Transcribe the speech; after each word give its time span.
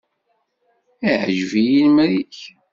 Iɛǧeb-iyi 1.11 1.83
lemri-k. 1.85 2.37